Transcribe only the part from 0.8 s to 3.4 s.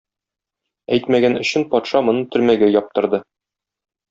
Әйтмәгән өчен патша моны төрмәгә яптырды.